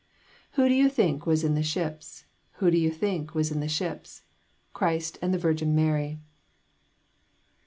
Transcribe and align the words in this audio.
Who 0.53 0.67
do 0.67 0.73
you 0.73 0.89
think 0.89 1.27
was 1.27 1.43
in 1.43 1.53
the 1.53 1.61
ships? 1.61 2.25
Who 2.53 2.71
do 2.71 2.77
you 2.79 2.89
think 2.89 3.35
was 3.35 3.51
in 3.51 3.59
the 3.59 3.67
ships? 3.67 4.23
Christ 4.73 5.19
and 5.21 5.31
the 5.31 5.37
Virgin 5.37 5.75
Mary. 5.75 6.17